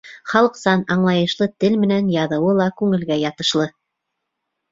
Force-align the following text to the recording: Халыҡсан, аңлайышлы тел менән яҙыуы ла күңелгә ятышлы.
Халыҡсан, 0.29 0.79
аңлайышлы 0.93 1.47
тел 1.63 1.75
менән 1.83 2.09
яҙыуы 2.15 2.55
ла 2.61 2.67
күңелгә 2.81 3.17
ятышлы. 3.25 3.67